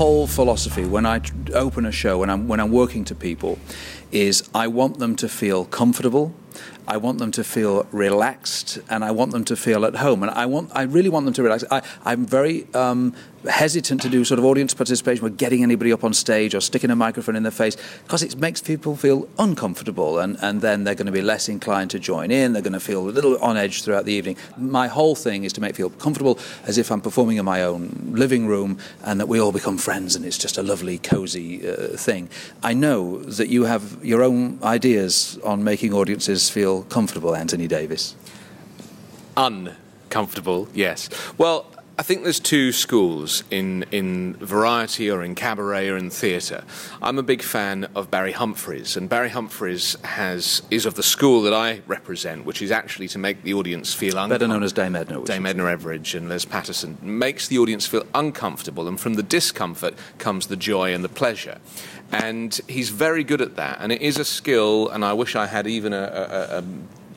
whole 0.00 0.26
philosophy 0.26 0.82
when 0.86 1.04
I 1.04 1.20
open 1.52 1.84
a 1.84 1.92
show, 1.92 2.20
when 2.20 2.30
I'm, 2.30 2.48
when 2.48 2.58
I'm 2.58 2.72
working 2.72 3.04
to 3.04 3.14
people, 3.14 3.58
is 4.10 4.48
I 4.54 4.66
want 4.66 4.98
them 4.98 5.14
to 5.16 5.28
feel 5.28 5.66
comfortable. 5.66 6.32
I 6.90 6.96
want 6.96 7.18
them 7.18 7.30
to 7.32 7.44
feel 7.44 7.86
relaxed, 7.92 8.80
and 8.90 9.04
I 9.04 9.12
want 9.12 9.30
them 9.30 9.44
to 9.44 9.54
feel 9.54 9.84
at 9.84 9.94
home. 9.94 10.24
And 10.24 10.32
I 10.32 10.46
want, 10.46 10.72
I 10.74 10.82
really 10.82 11.08
want 11.08 11.24
them 11.24 11.34
to 11.34 11.42
relax. 11.44 11.62
I, 11.70 11.82
I'm 12.04 12.26
very 12.26 12.66
um, 12.74 13.14
hesitant 13.48 14.02
to 14.02 14.08
do 14.08 14.24
sort 14.24 14.40
of 14.40 14.44
audience 14.44 14.74
participation 14.74 15.22
with 15.22 15.38
getting 15.38 15.62
anybody 15.62 15.92
up 15.92 16.02
on 16.02 16.12
stage 16.12 16.52
or 16.52 16.60
sticking 16.60 16.90
a 16.90 16.96
microphone 16.96 17.36
in 17.36 17.44
their 17.44 17.52
face 17.52 17.76
because 18.02 18.24
it 18.24 18.36
makes 18.38 18.60
people 18.60 18.96
feel 18.96 19.28
uncomfortable, 19.38 20.18
and, 20.18 20.36
and 20.42 20.62
then 20.62 20.82
they're 20.82 20.96
going 20.96 21.06
to 21.06 21.12
be 21.12 21.22
less 21.22 21.48
inclined 21.48 21.90
to 21.92 22.00
join 22.00 22.32
in. 22.32 22.54
They're 22.54 22.60
going 22.60 22.72
to 22.72 22.80
feel 22.80 23.08
a 23.08 23.10
little 23.10 23.38
on 23.38 23.56
edge 23.56 23.84
throughout 23.84 24.04
the 24.04 24.12
evening. 24.12 24.36
My 24.56 24.88
whole 24.88 25.14
thing 25.14 25.44
is 25.44 25.52
to 25.52 25.60
make 25.60 25.76
feel 25.76 25.90
comfortable, 25.90 26.40
as 26.66 26.76
if 26.76 26.90
I'm 26.90 27.00
performing 27.00 27.36
in 27.36 27.44
my 27.44 27.62
own 27.62 28.10
living 28.10 28.48
room, 28.48 28.78
and 29.04 29.20
that 29.20 29.28
we 29.28 29.40
all 29.40 29.52
become 29.52 29.78
friends, 29.78 30.16
and 30.16 30.24
it's 30.24 30.38
just 30.38 30.58
a 30.58 30.62
lovely, 30.64 30.98
cozy 30.98 31.68
uh, 31.68 31.96
thing. 31.96 32.28
I 32.64 32.74
know 32.74 33.20
that 33.20 33.48
you 33.48 33.62
have 33.66 34.04
your 34.04 34.24
own 34.24 34.58
ideas 34.64 35.38
on 35.44 35.62
making 35.62 35.94
audiences 35.94 36.50
feel 36.50 36.79
comfortable, 36.82 37.34
Anthony 37.34 37.66
Davis. 37.66 38.14
Uncomfortable, 39.36 40.68
yes. 40.74 41.08
Well, 41.38 41.66
I 42.00 42.02
think 42.02 42.22
there's 42.22 42.40
two 42.40 42.72
schools 42.72 43.44
in, 43.50 43.84
in 43.90 44.32
variety 44.36 45.10
or 45.10 45.22
in 45.22 45.34
cabaret 45.34 45.90
or 45.90 45.98
in 45.98 46.08
theatre. 46.08 46.64
I'm 47.02 47.18
a 47.18 47.22
big 47.22 47.42
fan 47.42 47.90
of 47.94 48.10
Barry 48.10 48.32
Humphries, 48.32 48.96
and 48.96 49.06
Barry 49.06 49.28
Humphries 49.28 49.98
has 50.02 50.62
is 50.70 50.86
of 50.86 50.94
the 50.94 51.02
school 51.02 51.42
that 51.42 51.52
I 51.52 51.82
represent, 51.86 52.46
which 52.46 52.62
is 52.62 52.70
actually 52.70 53.08
to 53.08 53.18
make 53.18 53.42
the 53.42 53.52
audience 53.52 53.92
feel 53.92 54.12
uncomfortable. 54.12 54.38
Better 54.38 54.48
known 54.48 54.62
as 54.62 54.72
Dame 54.72 54.96
Edna. 54.96 55.22
Dame 55.24 55.44
Edna 55.44 55.64
Everage 55.64 56.14
and 56.16 56.30
Les 56.30 56.46
Patterson 56.46 56.96
makes 57.02 57.48
the 57.48 57.58
audience 57.58 57.86
feel 57.86 58.06
uncomfortable, 58.14 58.88
and 58.88 58.98
from 58.98 59.12
the 59.12 59.22
discomfort 59.22 59.92
comes 60.16 60.46
the 60.46 60.56
joy 60.56 60.94
and 60.94 61.04
the 61.04 61.10
pleasure. 61.10 61.58
And 62.10 62.58
he's 62.66 62.88
very 62.88 63.24
good 63.24 63.42
at 63.42 63.56
that, 63.56 63.76
and 63.78 63.92
it 63.92 64.00
is 64.00 64.18
a 64.18 64.24
skill. 64.24 64.88
And 64.88 65.04
I 65.04 65.12
wish 65.12 65.36
I 65.36 65.44
had 65.44 65.66
even 65.66 65.92
a, 65.92 65.98
a, 65.98 66.58
a 66.60 66.64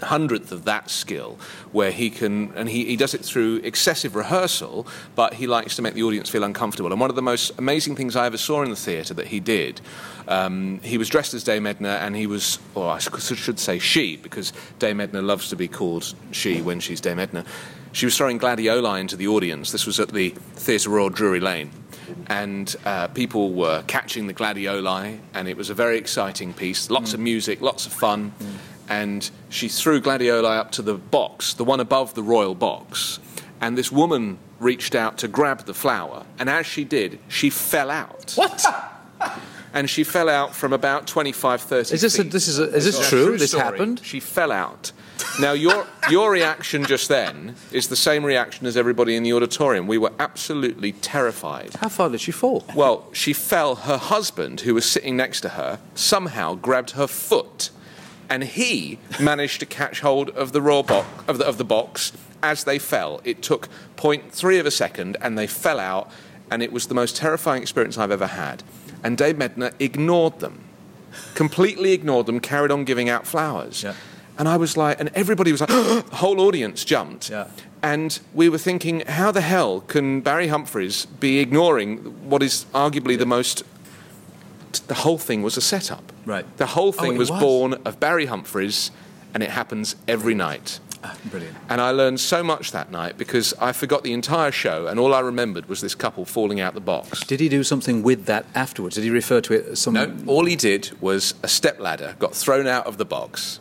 hundredth 0.04 0.52
of 0.52 0.66
that 0.66 0.90
skill, 0.90 1.38
where 1.72 1.92
he 1.92 2.10
can, 2.10 2.54
and 2.56 2.70
he, 2.70 2.86
he 2.86 2.96
does 2.96 3.14
it 3.14 3.24
through 3.24 3.58
excessive 3.64 4.16
rehearsal, 4.16 4.88
but 5.16 5.36
he 5.36 5.48
likes 5.48 5.76
to 5.76 5.82
make 5.82 5.94
the 5.94 6.04
audience 6.04 6.30
feel 6.30 6.44
uncomfortable. 6.44 6.92
And 6.92 7.00
one 7.00 7.10
of 7.10 7.16
the 7.16 7.22
most 7.22 7.52
amazing 7.58 7.96
things 7.96 8.16
I 8.16 8.26
ever 8.26 8.38
saw 8.38 8.62
in 8.64 8.70
the 8.70 8.76
theatre 8.76 9.14
that 9.14 9.28
he 9.28 9.40
did, 9.40 9.82
um, 10.28 10.80
he 10.84 10.98
was 10.98 11.10
dressed 11.10 11.34
as 11.34 11.44
Dame 11.44 11.68
Edna, 11.68 12.00
and 12.02 12.16
he 12.16 12.28
was, 12.28 12.60
or 12.76 12.90
I 12.90 13.00
should 13.00 13.60
say 13.60 13.80
she, 13.80 14.18
because 14.18 14.54
Dame 14.80 15.02
Edna 15.02 15.22
loves 15.22 15.50
to 15.50 15.56
be 15.56 15.68
called 15.68 16.14
she 16.32 16.62
when 16.62 16.80
she's 16.80 17.02
Dame 17.02 17.20
Edna. 17.20 17.46
She 17.92 18.06
was 18.06 18.18
throwing 18.18 18.40
gladioli 18.40 19.00
into 19.00 19.16
the 19.16 19.28
audience. 19.28 19.72
This 19.72 19.86
was 19.86 20.00
at 20.00 20.10
the 20.10 20.30
Theatre 20.56 20.90
Royal 20.90 21.10
Drury 21.10 21.40
Lane. 21.40 21.70
And 22.28 22.76
uh, 22.86 23.08
people 23.08 23.54
were 23.54 23.84
catching 23.84 24.28
the 24.28 24.34
gladioli, 24.34 25.20
and 25.34 25.48
it 25.48 25.56
was 25.56 25.70
a 25.70 25.74
very 25.74 25.98
exciting 25.98 26.54
piece. 26.54 26.90
Lots 26.90 27.14
of 27.14 27.20
music, 27.20 27.62
lots 27.62 27.86
of 27.86 27.94
fun. 27.94 28.34
And 29.02 29.30
she 29.50 29.68
threw 29.70 30.02
gladioli 30.02 30.58
up 30.58 30.72
to 30.74 30.82
the 30.82 30.96
box, 30.96 31.54
the 31.54 31.64
one 31.64 31.80
above 31.80 32.14
the 32.14 32.24
royal 32.24 32.56
box. 32.56 33.20
And 33.60 33.78
this 33.78 33.92
woman 33.92 34.38
reached 34.60 34.94
out 34.96 35.18
to 35.20 35.28
grab 35.28 35.66
the 35.66 35.74
flower, 35.74 36.26
and 36.40 36.50
as 36.50 36.66
she 36.66 36.84
did, 36.84 37.20
she 37.28 37.50
fell 37.50 37.90
out. 37.90 38.34
What? 38.36 38.66
And 39.76 39.90
she 39.90 40.04
fell 40.04 40.30
out 40.30 40.54
from 40.54 40.72
about 40.72 41.08
25, 41.08 41.62
30 41.62 41.96
Is 41.96 42.02
this 42.02 42.20
a, 42.20 42.24
feet. 42.24 42.32
this 42.32 42.48
is 42.48 42.60
a, 42.60 42.66
is 42.76 42.86
this 42.86 43.08
a 43.08 43.10
true? 43.10 43.38
This 43.40 43.50
story. 43.50 43.64
happened? 43.64 44.02
She 44.04 44.20
fell 44.20 44.52
out. 44.52 44.92
Now, 45.40 45.54
your, 45.54 45.88
your 46.12 46.30
reaction 46.30 46.86
just 46.86 47.10
then 47.10 47.56
is 47.72 47.88
the 47.88 47.96
same 47.96 48.24
reaction 48.24 48.68
as 48.68 48.78
everybody 48.78 49.16
in 49.16 49.24
the 49.24 49.34
auditorium. 49.34 49.88
We 49.88 49.98
were 49.98 50.12
absolutely 50.20 50.92
terrified. 50.92 51.74
How 51.80 51.90
far 51.90 52.10
did 52.10 52.22
she 52.22 52.32
fall? 52.32 52.64
Well, 52.76 53.10
she 53.14 53.34
fell. 53.34 53.74
Her 53.76 53.98
husband, 53.98 54.62
who 54.62 54.76
was 54.76 54.86
sitting 54.86 55.18
next 55.18 55.42
to 55.42 55.50
her, 55.50 55.80
somehow 55.96 56.54
grabbed 56.54 56.92
her 56.92 57.08
foot, 57.08 57.72
and 58.34 58.44
he 58.44 58.98
managed 59.20 59.60
to 59.60 59.66
catch 59.68 60.00
hold 60.00 60.32
of 60.32 60.54
the 60.54 60.62
raw 60.62 60.82
box 60.82 61.08
of 61.28 61.38
the, 61.38 61.46
of 61.46 61.60
the 61.60 61.64
box 61.64 62.12
as 62.42 62.64
they 62.64 62.80
fell. 62.80 63.22
It 63.24 63.44
took 63.44 63.70
0.3 63.96 64.60
of 64.60 64.66
a 64.66 64.72
second, 64.72 65.18
and 65.22 65.38
they 65.38 65.46
fell 65.46 65.80
out, 65.80 66.10
and 66.50 66.64
it 66.64 66.74
was 66.74 66.88
the 66.88 66.96
most 66.96 67.16
terrifying 67.16 67.62
experience 67.62 67.96
I've 67.96 68.10
ever 68.10 68.26
had. 68.26 68.64
And 69.04 69.20
Dame 69.20 69.40
Edna 69.44 69.72
ignored 69.78 70.40
them, 70.40 70.64
completely 71.36 71.92
ignored 71.92 72.26
them, 72.26 72.40
carried 72.40 72.72
on 72.72 72.86
giving 72.86 73.08
out 73.08 73.28
flowers. 73.28 73.84
Yeah. 73.84 73.94
And 74.40 74.50
I 74.50 74.58
was 74.58 74.76
like, 74.76 75.00
and 75.00 75.12
everybody 75.14 75.52
was 75.52 75.62
like, 75.62 75.70
the 75.70 76.04
whole 76.14 76.42
audience 76.42 76.84
jumped. 76.84 77.30
Yeah. 77.30 77.50
And 77.84 78.20
we 78.34 78.50
were 78.50 78.58
thinking, 78.58 79.02
how 79.02 79.30
the 79.30 79.42
hell 79.42 79.82
can 79.82 80.22
Barry 80.22 80.48
Humphries 80.48 81.06
be 81.06 81.38
ignoring 81.38 81.98
what 82.28 82.42
is 82.42 82.66
arguably 82.74 83.16
the 83.16 83.28
most. 83.28 83.62
The 84.88 84.96
whole 84.96 85.18
thing 85.18 85.42
was 85.44 85.58
a 85.58 85.62
setup. 85.62 86.12
Right. 86.26 86.46
The 86.58 86.66
whole 86.68 86.90
Oh, 86.90 86.92
thing 86.92 87.14
it 87.16 87.18
was, 87.18 87.30
was? 87.32 87.40
born 87.40 87.74
of 87.86 88.00
Barry 88.00 88.26
Humphries, 88.28 88.92
and 89.34 89.42
it 89.44 89.50
happens 89.52 89.96
every 90.08 90.34
night. 90.36 90.80
Ah, 91.06 91.18
brilliant. 91.26 91.58
And 91.70 91.82
I 91.82 91.92
learned 91.92 92.22
so 92.22 92.44
much 92.44 92.72
that 92.72 92.90
night 92.90 93.18
because 93.18 93.54
I 93.60 93.74
forgot 93.74 94.04
the 94.04 94.14
entire 94.14 94.52
show, 94.52 94.88
and 94.88 94.98
all 95.00 95.14
I 95.14 95.20
remembered 95.20 95.68
was 95.68 95.82
this 95.82 95.96
couple 95.96 96.24
falling 96.24 96.62
out 96.62 96.76
the 96.76 96.80
box. 96.80 97.26
Did 97.26 97.42
he 97.42 97.50
do 97.50 97.62
something 97.64 98.04
with 98.04 98.26
that 98.28 98.46
afterwards? 98.56 98.96
Did 98.96 99.04
he 99.04 99.10
refer 99.10 99.42
to 99.42 99.54
it 99.54 99.66
as 99.68 99.80
some? 99.80 99.96
No, 99.96 100.16
all 100.28 100.46
he 100.46 100.56
did 100.56 100.92
was 101.02 101.34
a 101.44 101.50
step 101.50 101.78
ladder 101.80 102.16
got 102.20 102.34
thrown 102.34 102.68
out 102.68 102.86
of 102.88 102.98
the 102.98 103.04
box, 103.06 103.60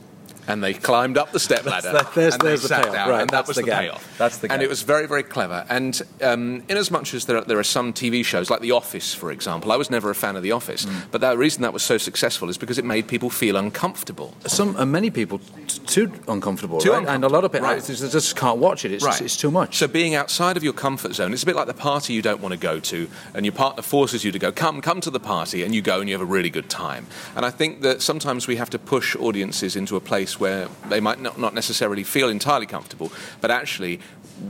and 0.48 0.62
they 0.62 0.74
climbed 0.74 1.16
up 1.18 1.32
the 1.32 1.40
step 1.40 1.64
ladder. 1.64 1.92
that- 1.92 2.14
there's- 2.14 2.34
and 2.34 2.42
they 2.42 2.52
the 2.56 2.58
sat 2.68 2.82
payoff. 2.82 2.94
down, 2.94 3.08
Right, 3.08 3.20
and 3.22 3.30
that 3.30 3.46
was 3.46 3.56
the 3.56 3.62
the, 3.62 3.70
payoff. 3.70 4.18
That's 4.18 4.38
the 4.38 4.52
And 4.52 4.62
it 4.62 4.68
was 4.68 4.82
very, 4.82 5.06
very 5.06 5.22
clever. 5.22 5.64
And 5.68 6.00
um, 6.22 6.62
in 6.68 6.76
as 6.76 6.90
much 6.90 7.14
as 7.14 7.24
there 7.26 7.38
are, 7.38 7.44
there 7.44 7.58
are 7.58 7.64
some 7.64 7.92
TV 7.92 8.24
shows 8.24 8.50
like 8.50 8.60
The 8.60 8.72
Office, 8.72 9.14
for 9.14 9.30
example, 9.30 9.72
I 9.72 9.76
was 9.76 9.90
never 9.90 10.10
a 10.10 10.14
fan 10.14 10.36
of 10.36 10.42
The 10.42 10.52
Office, 10.52 10.84
Mm. 10.86 10.92
but 11.10 11.20
the 11.20 11.36
reason 11.36 11.62
that 11.62 11.72
was 11.72 11.82
so 11.82 11.98
successful 11.98 12.48
is 12.48 12.58
because 12.58 12.78
it 12.78 12.84
made 12.84 13.06
people 13.08 13.30
feel 13.30 13.56
uncomfortable. 13.56 14.34
Some 14.46 14.76
and 14.76 14.90
many 14.92 15.10
people 15.10 15.38
t- 15.38 15.78
too 15.86 16.12
uncomfortable, 16.28 16.80
Too 16.80 16.92
right? 16.92 17.06
And 17.08 17.24
a 17.24 17.28
lot 17.28 17.44
of 17.44 17.52
people 17.52 17.68
Right. 17.68 17.84
just 17.84 18.36
can't 18.36 18.58
watch 18.58 18.84
it. 18.84 18.92
It's, 18.92 19.20
it's 19.20 19.36
too 19.36 19.50
much. 19.50 19.76
So 19.78 19.86
being 19.88 20.14
outside 20.14 20.56
of 20.56 20.62
your 20.64 20.72
comfort 20.72 21.14
zone, 21.14 21.32
it's 21.32 21.42
a 21.42 21.46
bit 21.46 21.56
like 21.56 21.66
the 21.66 21.74
party 21.74 22.12
you 22.12 22.22
don't 22.22 22.40
want 22.40 22.52
to 22.52 22.58
go 22.58 22.78
to, 22.80 23.08
and 23.34 23.44
your 23.46 23.52
partner 23.52 23.82
forces 23.82 24.24
you 24.24 24.32
to 24.32 24.38
go. 24.38 24.52
Come, 24.52 24.80
come 24.80 25.00
to 25.00 25.10
the 25.10 25.20
party, 25.20 25.62
and 25.62 25.74
you 25.74 25.82
go, 25.82 26.00
and 26.00 26.08
you 26.08 26.14
have 26.14 26.22
a 26.22 26.32
really 26.32 26.50
good 26.50 26.68
time. 26.68 27.06
And 27.36 27.44
I 27.46 27.50
think 27.50 27.82
that 27.82 28.02
sometimes 28.02 28.46
we 28.46 28.56
have 28.56 28.70
to 28.70 28.78
push 28.78 29.16
audiences 29.16 29.76
into 29.76 29.96
a 29.96 30.00
place 30.00 30.38
where 30.42 30.68
they 30.92 31.00
might 31.00 31.20
not, 31.26 31.34
not 31.38 31.52
necessarily 31.54 32.04
feel 32.04 32.28
entirely 32.38 32.66
comfortable, 32.66 33.08
but 33.40 33.50
actually. 33.50 33.94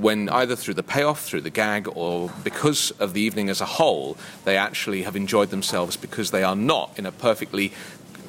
When 0.01 0.29
either 0.31 0.57
through 0.57 0.77
the 0.83 0.89
payoff, 0.95 1.21
through 1.29 1.43
the 1.43 1.55
gag, 1.63 1.85
or 2.03 2.31
because 2.45 2.83
of 3.05 3.13
the 3.13 3.21
evening 3.21 3.51
as 3.51 3.61
a 3.61 3.71
whole, 3.79 4.17
they 4.47 4.57
actually 4.57 5.03
have 5.03 5.17
enjoyed 5.17 5.51
themselves 5.51 5.99
because 6.07 6.31
they 6.31 6.45
are 6.51 6.57
not 6.57 6.89
in 6.99 7.05
a 7.05 7.13
perfectly 7.13 7.73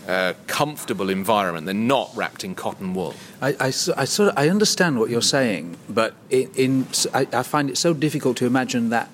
uh, 0.08 0.34
comfortable 0.48 1.10
environment. 1.10 1.66
They're 1.66 1.88
not 1.98 2.12
wrapped 2.16 2.44
in 2.44 2.56
cotton 2.56 2.94
wool. 2.94 3.14
I, 3.42 3.50
I 3.60 3.68
I 3.68 4.06
sort 4.06 4.30
of 4.30 4.34
I 4.36 4.50
understand 4.50 5.00
what 5.00 5.10
you're 5.10 5.30
saying, 5.38 5.78
but 5.88 6.12
in, 6.30 6.50
in 6.56 6.88
I, 7.14 7.28
I 7.32 7.44
find 7.44 7.70
it 7.70 7.78
so 7.78 7.94
difficult 7.94 8.36
to 8.38 8.46
imagine 8.46 8.90
that 8.90 9.08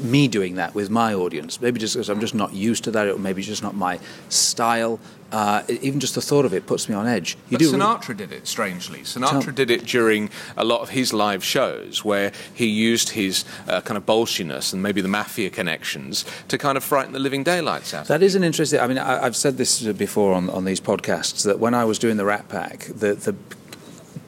me 0.00 0.28
doing 0.28 0.56
that 0.56 0.74
with 0.74 0.90
my 0.90 1.14
audience. 1.14 1.60
Maybe 1.60 1.78
just 1.80 1.94
because 1.94 2.08
I'm 2.08 2.20
just 2.20 2.34
not 2.34 2.52
used 2.52 2.84
to 2.84 2.90
that, 2.92 3.08
or 3.08 3.18
maybe 3.18 3.40
it's 3.40 3.48
just 3.48 3.62
not 3.62 3.74
my 3.74 3.98
style. 4.28 4.98
Uh, 5.32 5.62
even 5.68 5.98
just 5.98 6.14
the 6.14 6.20
thought 6.22 6.44
of 6.44 6.54
it 6.54 6.66
puts 6.66 6.88
me 6.88 6.94
on 6.94 7.04
edge. 7.06 7.36
You 7.48 7.58
But 7.58 7.58
do 7.58 7.72
Sinatra 7.72 8.16
did 8.16 8.30
it 8.30 8.46
strangely. 8.46 9.00
Sinatra 9.00 9.42
Tell- 9.42 9.52
did 9.54 9.70
it 9.72 9.84
during 9.84 10.30
a 10.56 10.64
lot 10.64 10.82
of 10.82 10.90
his 10.90 11.12
live 11.12 11.42
shows 11.42 12.04
where 12.04 12.30
he 12.54 12.66
used 12.66 13.10
his 13.10 13.44
uh, 13.66 13.80
kind 13.80 13.98
of 13.98 14.06
bolshiness 14.06 14.72
and 14.72 14.82
maybe 14.82 15.00
the 15.00 15.08
mafia 15.08 15.50
connections 15.50 16.24
to 16.46 16.56
kind 16.56 16.76
of 16.78 16.84
frighten 16.84 17.12
the 17.12 17.18
living 17.18 17.42
daylights 17.42 17.92
out. 17.92 18.02
of 18.02 18.08
That 18.08 18.22
is 18.22 18.36
an 18.36 18.44
interesting. 18.44 18.78
I 18.78 18.86
mean, 18.86 18.98
I, 18.98 19.24
I've 19.24 19.36
said 19.36 19.56
this 19.56 19.82
before 19.82 20.32
on, 20.32 20.48
on 20.50 20.64
these 20.64 20.80
podcasts 20.80 21.44
that 21.44 21.58
when 21.58 21.74
I 21.74 21.84
was 21.84 21.98
doing 21.98 22.18
the 22.18 22.24
Rat 22.24 22.48
Pack, 22.48 22.86
the 22.86 23.14
the 23.14 23.34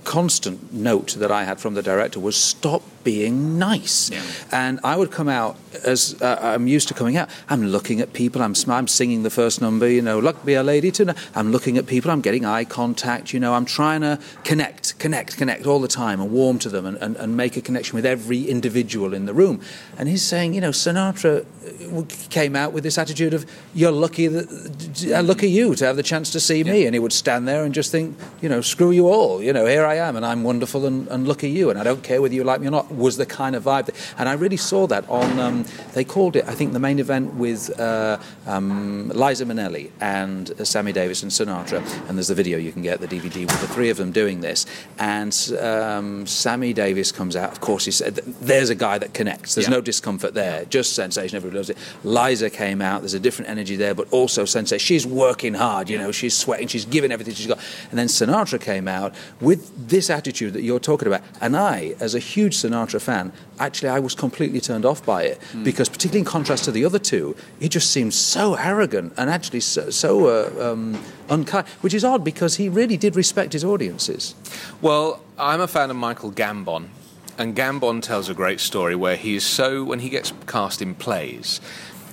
constant 0.09 0.73
note 0.73 1.17
that 1.19 1.31
I 1.31 1.45
had 1.45 1.61
from 1.61 1.75
the 1.75 1.83
director 1.83 2.19
was 2.19 2.35
stop 2.35 2.83
being 3.05 3.59
nice. 3.59 4.11
And 4.51 4.81
I 4.83 4.97
would 4.97 5.11
come 5.11 5.29
out 5.29 5.57
as 5.85 6.21
uh, 6.23 6.39
I'm 6.41 6.67
used 6.67 6.89
to 6.89 6.95
coming 6.95 7.19
out. 7.19 7.29
I'm 7.51 7.67
looking 7.67 8.01
at 8.01 8.15
people. 8.15 8.43
I'm 8.43 8.55
sm- 8.55 8.73
I'm 8.73 8.89
singing 8.89 9.23
the 9.23 9.31
first 9.31 9.61
number. 9.61 9.87
You 9.87 10.01
know, 10.01 10.19
luck 10.19 10.47
be 10.47 10.55
a 10.55 10.63
lady 10.63 10.91
tonight. 10.91 11.19
I'm 11.35 11.53
looking 11.53 11.77
at 11.77 11.87
people. 11.87 12.11
I'm 12.11 12.23
getting 12.23 12.47
eye 12.47 12.65
contact. 12.65 13.35
You 13.35 13.41
know, 13.41 13.53
I'm 13.53 13.67
trying 13.67 14.01
to 14.01 14.19
connect, 14.45 14.99
connect, 14.99 15.37
connect 15.37 15.67
all 15.67 15.81
the 15.81 15.89
time 15.89 16.23
and 16.23 16.31
warm 16.33 16.59
to 16.61 16.71
them 16.71 16.87
and, 16.87 16.97
and, 16.99 17.17
and 17.17 17.37
make 17.37 17.59
a 17.59 17.61
connection 17.61 17.95
with 17.95 18.07
every 18.07 18.45
individual 18.45 19.13
in 19.13 19.27
the 19.27 19.35
room. 19.35 19.61
And 19.99 20.09
he's 20.09 20.23
saying, 20.23 20.55
you 20.55 20.63
know, 20.63 20.71
Sinatra 20.71 21.45
uh, 21.45 22.31
came 22.31 22.57
out 22.57 22.73
with 22.73 22.83
this 22.83 22.97
attitude 22.97 23.35
of 23.35 23.45
you're 23.75 23.93
lucky 23.93 24.27
that 24.27 24.88
look 25.07 25.43
at 25.43 25.51
you 25.51 25.75
to 25.75 25.85
have 25.87 25.97
the 25.97 26.03
chance 26.03 26.31
to 26.33 26.41
see 26.41 26.65
me 26.65 26.87
and 26.87 26.95
he 26.95 26.99
would 26.99 27.13
stand 27.13 27.47
there 27.49 27.65
and 27.65 27.75
just 27.75 27.91
think 27.91 28.17
you 28.41 28.49
know 28.49 28.61
screw 28.61 28.91
you 28.91 29.09
all 29.09 29.43
you 29.43 29.53
know 29.53 29.67
here 29.67 29.85
I 29.85 29.97
am 29.97 30.17
and 30.17 30.25
I'm 30.25 30.43
wonderful 30.45 30.87
and, 30.87 31.09
and 31.09 31.27
look 31.27 31.45
at 31.45 31.51
you 31.51 31.71
and 31.71 31.79
I 31.79 31.85
don't 31.85 32.03
care 32.03 32.21
whether 32.23 32.35
you 32.35 32.45
like 32.45 32.61
me 32.61 32.69
or 32.69 32.71
not 32.71 32.91
was 32.95 33.17
the 33.17 33.27
kind 33.27 33.55
of 33.57 33.65
vibe. 33.65 33.87
That, 33.87 33.95
and 34.19 34.29
I 34.29 34.33
really 34.35 34.57
saw 34.57 34.87
that 34.89 35.09
on. 35.09 35.39
Um, 35.39 35.65
they 35.95 36.05
called 36.05 36.37
it, 36.37 36.45
I 36.49 36.55
think, 36.55 36.73
the 36.73 36.81
main 36.81 36.99
event 36.99 37.35
with 37.35 37.79
uh, 37.79 38.19
um, 38.47 39.09
Liza 39.15 39.45
Minnelli 39.45 39.91
and 40.01 40.51
uh, 40.61 40.65
Sammy 40.65 40.93
Davis 40.93 41.23
and 41.23 41.31
Sinatra. 41.33 41.79
And 42.09 42.19
there's 42.19 42.29
the 42.29 42.35
video 42.35 42.59
you 42.59 42.73
can 42.73 42.83
get, 42.83 43.01
the 43.01 43.07
DVD 43.09 43.41
with 43.47 43.61
the 43.61 43.69
three 43.69 43.91
of 43.91 43.97
them 43.97 44.13
doing 44.13 44.41
this. 44.41 44.67
And 44.99 45.33
um, 45.61 46.27
Sammy 46.27 46.73
Davis 46.73 47.13
comes 47.13 47.37
out. 47.37 47.53
Of 47.53 47.61
course, 47.61 47.85
he 47.85 47.91
said, 47.91 48.17
"There's 48.17 48.71
a 48.71 48.75
guy 48.75 48.99
that 48.99 49.15
connects. 49.15 49.55
There's 49.55 49.69
Yeah. 49.69 49.75
no 49.75 49.81
discomfort 49.81 50.35
there. 50.35 50.65
Just 50.67 50.95
sensation. 50.95 51.37
Everybody 51.37 51.57
loves 51.59 51.71
it." 51.71 51.79
Liza 52.05 52.51
came 52.51 52.81
out. 52.83 53.03
There's 53.03 53.15
a 53.15 53.21
different 53.21 53.51
energy 53.51 53.77
there, 53.77 53.95
but 53.95 54.09
also 54.13 54.45
sensation. 54.45 54.79
She's 54.89 55.07
working 55.07 55.53
hard. 55.53 55.91
You 55.91 55.99
know, 55.99 56.13
she's 56.13 56.35
sweating. 56.35 56.67
She's 56.67 56.87
giving 56.87 57.13
everything 57.13 57.35
she's 57.35 57.47
got. 57.47 57.59
And 57.91 57.99
then 57.99 58.07
Sinatra 58.07 58.59
came 58.59 58.89
out 58.89 59.15
with 59.39 59.89
this 59.89 60.09
attitude 60.09 60.55
that 60.55 60.63
you're 60.63 60.81
talking 60.81 61.07
about. 61.07 61.21
And 61.43 61.55
I, 61.55 61.95
as 62.01 62.15
a 62.15 62.19
huge 62.19 62.57
Sinatra 62.57 62.99
fan, 62.99 63.31
actually 63.59 63.91
I 63.91 63.99
was 63.99 64.15
completely 64.15 64.61
turned 64.61 64.87
off 64.87 65.05
by 65.05 65.25
it 65.25 65.39
because, 65.63 65.91
particularly 65.91 66.21
in 66.21 66.25
contrast 66.25 66.65
to 66.65 66.71
the 66.71 66.87
other 66.87 66.99
two, 66.99 67.37
he 67.61 67.69
just 67.69 67.91
seemed 67.91 68.15
so 68.15 68.55
arrogant 68.55 69.13
and 69.19 69.29
actually 69.29 69.61
so, 69.61 69.91
so 69.91 70.11
uh, 70.27 70.73
um, 70.73 70.99
unkind. 71.29 71.67
Which 71.83 71.93
is 71.93 72.03
odd 72.03 72.25
because 72.25 72.57
he 72.57 72.71
really 72.71 72.97
did 72.97 73.15
respect 73.15 73.53
his 73.53 73.65
audiences. 73.65 74.35
Well, 74.81 75.23
I'm 75.39 75.61
a 75.61 75.69
fan 75.69 75.91
of 75.91 75.97
Michael 75.97 76.33
Gambon, 76.33 76.89
and 77.37 77.55
Gambon 77.55 78.01
tells 78.01 78.31
a 78.31 78.35
great 78.35 78.61
story 78.61 78.97
where 78.97 79.17
he 79.17 79.37
is 79.37 79.45
so, 79.45 79.85
when 79.85 79.99
he 79.99 80.09
gets 80.09 80.33
cast 80.47 80.81
in 80.81 80.95
plays, 80.95 81.61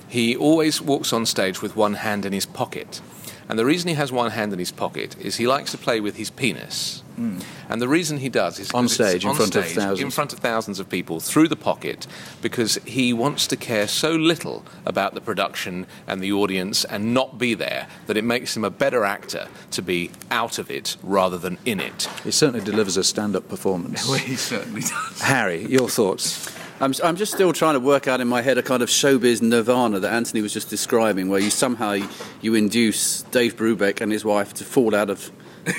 he 0.08 0.36
always 0.36 0.80
walks 0.80 1.12
on 1.12 1.26
stage 1.26 1.62
with 1.62 1.76
one 1.76 1.94
hand 1.94 2.24
in 2.24 2.32
his 2.32 2.46
pocket. 2.46 3.00
And 3.48 3.58
the 3.58 3.64
reason 3.64 3.88
he 3.88 3.94
has 3.94 4.10
one 4.10 4.32
hand 4.32 4.52
in 4.52 4.58
his 4.58 4.72
pocket 4.72 5.16
is 5.20 5.36
he 5.36 5.46
likes 5.46 5.70
to 5.70 5.78
play 5.78 6.00
with 6.00 6.16
his 6.16 6.30
penis. 6.30 7.02
Hmm. 7.14 7.38
And 7.68 7.80
the 7.80 7.88
reason 7.88 8.18
he 8.18 8.28
does 8.28 8.58
is. 8.58 8.70
On 8.72 8.88
stage, 8.88 9.24
in 9.24 9.30
on 9.30 9.36
front 9.36 9.56
of 9.56 9.66
thousands. 9.66 10.00
in 10.00 10.10
front 10.10 10.32
of 10.32 10.40
thousands 10.40 10.80
of 10.80 10.88
people 10.88 11.20
through 11.20 11.48
the 11.48 11.56
pocket 11.56 12.06
because 12.42 12.74
he 12.84 13.12
wants 13.12 13.46
to 13.46 13.56
care 13.56 13.86
so 13.86 14.10
little 14.10 14.64
about 14.84 15.14
the 15.14 15.20
production 15.20 15.86
and 16.06 16.20
the 16.20 16.32
audience 16.32 16.84
and 16.84 17.14
not 17.14 17.38
be 17.38 17.54
there 17.54 17.88
that 18.06 18.16
it 18.16 18.24
makes 18.24 18.56
him 18.56 18.64
a 18.64 18.70
better 18.70 19.04
actor 19.04 19.48
to 19.70 19.80
be 19.80 20.10
out 20.30 20.58
of 20.58 20.70
it 20.70 20.96
rather 21.02 21.38
than 21.38 21.56
in 21.64 21.80
it. 21.80 22.08
He 22.24 22.32
certainly 22.32 22.64
delivers 22.64 22.96
a 22.96 23.04
stand-up 23.04 23.48
performance. 23.48 24.12
he 24.24 24.36
certainly 24.36 24.82
does. 24.82 25.20
Harry, 25.20 25.64
your 25.66 25.88
thoughts? 25.88 26.55
I'm, 26.78 26.92
I'm 27.02 27.16
just 27.16 27.32
still 27.32 27.52
trying 27.54 27.74
to 27.74 27.80
work 27.80 28.06
out 28.06 28.20
in 28.20 28.28
my 28.28 28.42
head 28.42 28.58
a 28.58 28.62
kind 28.62 28.82
of 28.82 28.90
showbiz 28.90 29.40
nirvana 29.40 29.98
that 30.00 30.12
Anthony 30.12 30.42
was 30.42 30.52
just 30.52 30.68
describing, 30.68 31.28
where 31.30 31.40
you 31.40 31.50
somehow 31.50 31.96
you 32.42 32.54
induce 32.54 33.22
Dave 33.22 33.56
Brubeck 33.56 34.00
and 34.02 34.12
his 34.12 34.24
wife 34.24 34.52
to 34.54 34.64
fall 34.64 34.94
out 34.94 35.08
of 35.08 35.30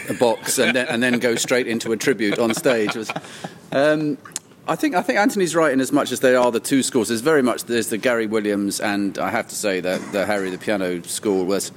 a 0.10 0.16
box 0.16 0.58
and 0.58 0.76
then, 0.76 0.88
and 0.88 1.04
then 1.04 1.20
go 1.20 1.36
straight 1.36 1.68
into 1.68 1.92
a 1.92 1.98
tribute 1.98 2.40
on 2.40 2.54
stage. 2.54 2.96
Was- 2.96 3.12
um, 3.72 4.18
I 4.68 4.76
think 4.76 4.96
I 4.96 5.02
think 5.02 5.20
Anthony's 5.20 5.56
right 5.56 5.72
in 5.72 5.80
as 5.80 5.92
much 5.92 6.12
as 6.12 6.20
they 6.20 6.36
are 6.36 6.52
the 6.52 6.60
two 6.60 6.84
schools. 6.84 7.08
There's 7.08 7.22
very 7.22 7.44
much 7.44 7.66
there's 7.66 7.88
the 7.88 7.98
Gary 7.98 8.28
Williams 8.28 8.82
and 8.82 9.18
I 9.18 9.30
have 9.30 9.48
to 9.48 9.56
say 9.56 9.80
that 9.80 10.12
the 10.12 10.26
Harry 10.26 10.50
the 10.50 10.58
piano 10.58 11.04
school 11.04 11.46
was. 11.46 11.72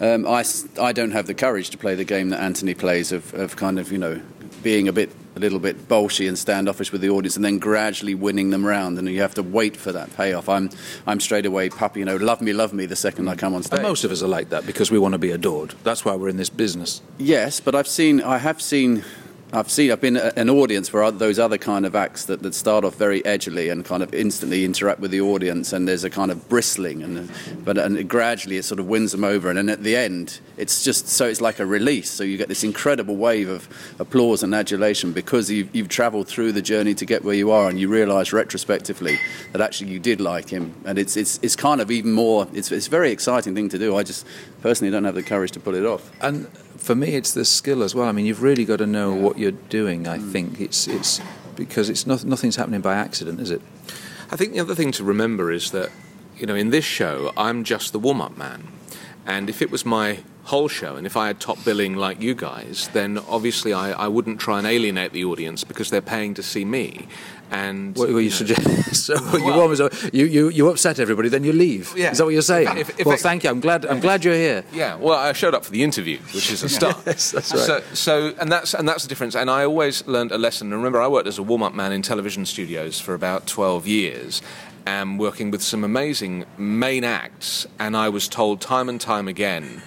Um, 0.00 0.26
I, 0.26 0.44
I 0.80 0.92
don't 0.92 1.12
have 1.12 1.28
the 1.28 1.34
courage 1.34 1.70
to 1.70 1.78
play 1.78 1.94
the 1.94 2.04
game 2.04 2.30
that 2.30 2.40
Anthony 2.40 2.74
plays 2.74 3.12
of, 3.12 3.32
of 3.34 3.54
kind 3.54 3.78
of 3.78 3.92
you 3.92 3.98
know 3.98 4.20
being 4.64 4.88
a 4.88 4.92
bit 4.92 5.10
a 5.36 5.40
little 5.40 5.58
bit 5.58 5.88
bolshy 5.88 6.28
and 6.28 6.38
standoffish 6.38 6.92
with 6.92 7.00
the 7.00 7.10
audience 7.10 7.36
and 7.36 7.44
then 7.44 7.58
gradually 7.58 8.14
winning 8.14 8.50
them 8.50 8.64
round 8.64 8.98
and 8.98 9.08
you 9.08 9.20
have 9.20 9.34
to 9.34 9.42
wait 9.42 9.76
for 9.76 9.92
that 9.92 10.14
payoff. 10.16 10.48
I'm 10.48 10.70
I'm 11.06 11.20
straight 11.20 11.46
away 11.46 11.70
puppy 11.70 12.00
you 12.00 12.06
know 12.06 12.16
love 12.16 12.40
me 12.40 12.52
love 12.52 12.72
me 12.72 12.86
the 12.86 12.96
second 12.96 13.28
I 13.28 13.34
come 13.34 13.54
on 13.54 13.62
stage. 13.62 13.78
And 13.78 13.88
most 13.88 14.04
of 14.04 14.12
us 14.12 14.22
are 14.22 14.28
like 14.28 14.50
that 14.50 14.66
because 14.66 14.90
we 14.90 14.98
want 14.98 15.12
to 15.12 15.18
be 15.18 15.30
adored. 15.30 15.74
That's 15.82 16.04
why 16.04 16.14
we're 16.14 16.28
in 16.28 16.36
this 16.36 16.50
business. 16.50 17.02
Yes, 17.18 17.60
but 17.60 17.74
I've 17.74 17.88
seen, 17.88 18.20
I 18.20 18.38
have 18.38 18.60
seen, 18.60 19.04
I've 19.54 19.70
seen, 19.70 19.92
I've 19.92 20.00
been 20.00 20.16
an 20.16 20.50
audience 20.50 20.88
for 20.88 21.08
those 21.12 21.38
other 21.38 21.58
kind 21.58 21.86
of 21.86 21.94
acts 21.94 22.24
that, 22.24 22.42
that 22.42 22.56
start 22.56 22.84
off 22.84 22.96
very 22.96 23.22
edgily 23.22 23.70
and 23.70 23.84
kind 23.84 24.02
of 24.02 24.12
instantly 24.12 24.64
interact 24.64 24.98
with 24.98 25.12
the 25.12 25.20
audience, 25.20 25.72
and 25.72 25.86
there's 25.86 26.02
a 26.02 26.10
kind 26.10 26.32
of 26.32 26.48
bristling, 26.48 27.04
and 27.04 27.30
but 27.64 27.78
and 27.78 28.08
gradually 28.08 28.56
it 28.56 28.64
sort 28.64 28.80
of 28.80 28.88
wins 28.88 29.12
them 29.12 29.22
over, 29.22 29.48
and 29.48 29.56
then 29.56 29.68
at 29.68 29.84
the 29.84 29.94
end, 29.94 30.40
it's 30.56 30.82
just 30.82 31.06
so 31.06 31.26
it's 31.28 31.40
like 31.40 31.60
a 31.60 31.66
release. 31.66 32.10
So 32.10 32.24
you 32.24 32.36
get 32.36 32.48
this 32.48 32.64
incredible 32.64 33.14
wave 33.14 33.48
of 33.48 33.68
applause 34.00 34.42
and 34.42 34.52
adulation 34.52 35.12
because 35.12 35.48
you've, 35.48 35.72
you've 35.72 35.88
travelled 35.88 36.26
through 36.26 36.50
the 36.50 36.62
journey 36.62 36.94
to 36.94 37.06
get 37.06 37.22
where 37.22 37.36
you 37.36 37.52
are, 37.52 37.68
and 37.68 37.78
you 37.78 37.88
realise 37.88 38.32
retrospectively 38.32 39.20
that 39.52 39.60
actually 39.60 39.90
you 39.90 40.00
did 40.00 40.20
like 40.20 40.48
him, 40.48 40.74
and 40.84 40.98
it's 40.98 41.16
it's 41.16 41.38
it's 41.42 41.54
kind 41.54 41.80
of 41.80 41.92
even 41.92 42.12
more. 42.12 42.48
It's 42.52 42.72
it's 42.72 42.88
a 42.88 42.90
very 42.90 43.12
exciting 43.12 43.54
thing 43.54 43.68
to 43.68 43.78
do. 43.78 43.96
I 43.96 44.02
just 44.02 44.26
personally 44.62 44.90
don't 44.90 45.04
have 45.04 45.14
the 45.14 45.22
courage 45.22 45.52
to 45.52 45.60
pull 45.60 45.76
it 45.76 45.86
off. 45.86 46.10
And 46.20 46.48
for 46.84 46.94
me, 46.94 47.14
it's 47.14 47.32
the 47.32 47.44
skill 47.44 47.82
as 47.82 47.94
well. 47.94 48.08
I 48.08 48.12
mean, 48.12 48.26
you've 48.26 48.42
really 48.42 48.64
got 48.64 48.76
to 48.76 48.86
know 48.86 49.14
what 49.14 49.38
you're 49.44 49.52
doing. 49.52 50.08
I 50.08 50.18
hmm. 50.18 50.32
think 50.32 50.60
it's 50.60 50.88
it's 50.88 51.20
because 51.54 51.88
it's 51.88 52.06
not, 52.06 52.24
nothing's 52.24 52.56
happening 52.56 52.80
by 52.80 52.94
accident, 52.94 53.40
is 53.40 53.50
it? 53.50 53.62
I 54.30 54.36
think 54.36 54.54
the 54.54 54.60
other 54.60 54.74
thing 54.74 54.90
to 54.92 55.04
remember 55.04 55.52
is 55.52 55.70
that, 55.70 55.90
you 56.36 56.46
know, 56.46 56.56
in 56.56 56.70
this 56.70 56.84
show, 56.84 57.32
I'm 57.36 57.62
just 57.62 57.92
the 57.92 58.00
warm 58.00 58.20
up 58.20 58.36
man. 58.36 58.66
And 59.26 59.48
if 59.48 59.62
it 59.62 59.70
was 59.70 59.86
my 59.86 60.18
whole 60.44 60.68
show, 60.68 60.96
and 60.96 61.06
if 61.06 61.16
I 61.16 61.28
had 61.28 61.40
top 61.40 61.64
billing 61.64 61.94
like 61.96 62.20
you 62.20 62.34
guys, 62.34 62.90
then 62.92 63.18
obviously 63.28 63.72
I, 63.72 63.92
I 63.92 64.08
wouldn't 64.08 64.38
try 64.38 64.58
and 64.58 64.66
alienate 64.66 65.12
the 65.12 65.24
audience 65.24 65.64
because 65.64 65.88
they're 65.88 66.02
paying 66.02 66.34
to 66.34 66.42
see 66.42 66.64
me. 66.66 67.08
And 67.50 67.96
What, 67.96 68.10
what 68.12 68.18
you 68.18 68.30
know, 68.30 68.36
suggest? 68.36 68.94
so 69.06 69.14
you 69.36 69.52
almost 69.52 69.80
you, 70.12 70.24
you 70.26 70.48
you 70.48 70.68
upset 70.68 70.98
everybody, 70.98 71.28
then 71.28 71.44
you 71.44 71.52
leave. 71.52 71.94
Yeah. 71.96 72.10
Is 72.10 72.18
that 72.18 72.24
what 72.24 72.32
you're 72.32 72.42
saying? 72.42 72.76
If- 72.76 72.98
if 73.00 73.06
well, 73.06 73.14
it- 73.14 73.20
thank 73.20 73.44
you. 73.44 73.50
I'm 73.50 73.60
glad. 73.60 73.86
I'm 73.86 74.00
glad 74.00 74.24
you're 74.24 74.34
here. 74.34 74.64
Yeah, 74.72 74.96
well, 74.96 75.18
I 75.18 75.32
showed 75.34 75.54
up 75.54 75.64
for 75.64 75.70
the 75.70 75.82
interview, 75.82 76.18
which 76.34 76.50
is 76.50 76.62
a 76.62 76.68
start. 76.68 76.96
Yes, 77.06 77.30
that's 77.32 77.52
right. 77.52 77.60
So, 77.62 77.82
so, 77.92 78.34
and 78.40 78.50
that's 78.50 78.74
and 78.74 78.88
that's 78.88 79.02
the 79.04 79.08
difference. 79.08 79.34
And 79.36 79.48
I 79.50 79.64
always 79.64 80.06
learned 80.06 80.32
a 80.32 80.38
lesson. 80.38 80.66
And 80.72 80.76
remember, 80.76 81.00
I 81.00 81.06
worked 81.08 81.28
as 81.28 81.38
a 81.38 81.42
warm-up 81.42 81.74
man 81.74 81.92
in 81.92 82.02
television 82.02 82.44
studios 82.46 82.98
for 82.98 83.14
about 83.14 83.46
twelve 83.46 83.86
years, 83.86 84.42
and 84.86 85.18
working 85.18 85.50
with 85.50 85.62
some 85.62 85.84
amazing 85.84 86.44
main 86.58 87.04
acts. 87.04 87.66
And 87.78 87.96
I 87.96 88.08
was 88.08 88.28
told 88.28 88.60
time 88.60 88.88
and 88.88 89.00
time 89.00 89.28
again. 89.28 89.82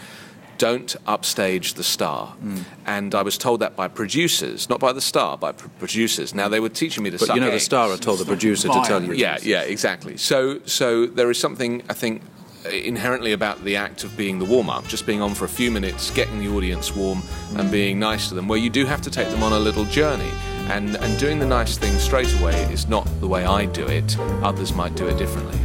Don't 0.57 0.95
upstage 1.05 1.75
the 1.75 1.83
star, 1.83 2.29
Hmm. 2.29 2.61
and 2.87 3.13
I 3.13 3.21
was 3.21 3.37
told 3.37 3.59
that 3.59 3.75
by 3.75 3.87
producers, 3.87 4.67
not 4.69 4.79
by 4.79 4.91
the 4.91 5.01
star, 5.01 5.37
by 5.37 5.51
pr- 5.51 5.67
producers. 5.77 6.33
Now 6.33 6.47
they 6.49 6.59
were 6.59 6.69
teaching 6.69 7.03
me 7.03 7.11
to. 7.11 7.17
But 7.19 7.35
you 7.35 7.41
know, 7.41 7.51
the 7.51 7.59
star 7.59 7.89
had 7.91 8.01
told 8.01 8.17
the 8.17 8.25
producer 8.25 8.67
to 8.69 8.81
tell 8.83 9.03
you. 9.03 9.13
Yeah, 9.13 9.37
yeah, 9.43 9.61
exactly. 9.61 10.17
So, 10.17 10.59
so 10.65 11.05
there 11.05 11.29
is 11.29 11.37
something 11.39 11.83
I 11.89 11.93
think 11.93 12.23
inherently 12.71 13.33
about 13.33 13.63
the 13.65 13.75
act 13.75 14.03
of 14.03 14.17
being 14.17 14.39
the 14.39 14.45
warm 14.45 14.67
up, 14.67 14.87
just 14.87 15.05
being 15.05 15.21
on 15.21 15.35
for 15.35 15.45
a 15.45 15.49
few 15.49 15.69
minutes, 15.69 16.09
getting 16.09 16.39
the 16.39 16.47
audience 16.49 16.95
warm, 16.95 17.21
and 17.55 17.69
being 17.71 17.99
nice 17.99 18.27
to 18.29 18.33
them, 18.33 18.47
where 18.47 18.57
you 18.57 18.71
do 18.71 18.85
have 18.87 19.01
to 19.03 19.11
take 19.11 19.29
them 19.29 19.43
on 19.43 19.53
a 19.53 19.59
little 19.59 19.85
journey. 19.85 20.31
And, 20.69 20.95
and 20.97 21.19
doing 21.19 21.39
the 21.39 21.45
nice 21.45 21.77
thing 21.77 21.97
straight 21.97 22.33
away 22.39 22.63
is 22.71 22.87
not 22.87 23.07
the 23.19 23.27
way 23.27 23.45
I 23.45 23.65
do 23.65 23.85
it. 23.87 24.17
Others 24.43 24.73
might 24.73 24.95
do 24.95 25.07
it 25.07 25.17
differently. 25.17 25.59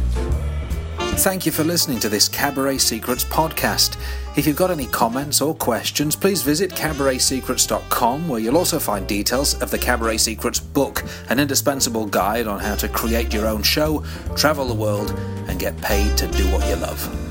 Thank 1.17 1.45
you 1.45 1.51
for 1.51 1.63
listening 1.63 1.99
to 1.99 2.09
this 2.09 2.27
Cabaret 2.27 2.79
Secrets 2.79 3.23
podcast. 3.23 3.97
If 4.35 4.47
you've 4.47 4.57
got 4.57 4.71
any 4.71 4.87
comments 4.87 5.41
or 5.41 5.53
questions, 5.53 6.15
please 6.15 6.41
visit 6.41 6.71
cabaretsecrets.com, 6.71 8.27
where 8.27 8.39
you'll 8.39 8.57
also 8.57 8.79
find 8.79 9.07
details 9.07 9.53
of 9.61 9.69
the 9.69 9.77
Cabaret 9.77 10.17
Secrets 10.17 10.59
book, 10.59 11.03
an 11.29 11.39
indispensable 11.39 12.07
guide 12.07 12.47
on 12.47 12.59
how 12.59 12.75
to 12.75 12.89
create 12.89 13.31
your 13.31 13.45
own 13.45 13.61
show, 13.61 14.03
travel 14.35 14.65
the 14.65 14.73
world, 14.73 15.11
and 15.47 15.59
get 15.59 15.79
paid 15.81 16.17
to 16.17 16.27
do 16.27 16.45
what 16.51 16.67
you 16.67 16.77
love. 16.77 17.22